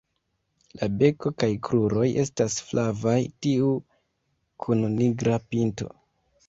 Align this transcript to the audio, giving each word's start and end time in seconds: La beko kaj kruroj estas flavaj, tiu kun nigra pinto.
La 0.79 0.87
beko 1.01 1.31
kaj 1.43 1.49
kruroj 1.67 2.07
estas 2.23 2.57
flavaj, 2.71 3.17
tiu 3.47 3.71
kun 4.67 4.85
nigra 4.99 5.43
pinto. 5.53 5.97